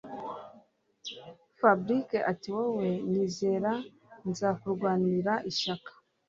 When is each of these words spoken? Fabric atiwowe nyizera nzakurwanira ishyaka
Fabric 1.59 2.09
atiwowe 2.31 2.87
nyizera 3.11 3.71
nzakurwanira 4.29 5.33
ishyaka 5.49 5.91